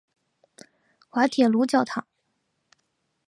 [1.11, 2.07] 滑铁卢教堂。